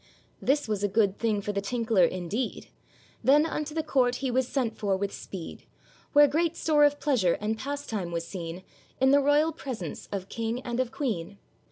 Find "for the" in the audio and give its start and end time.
1.43-1.61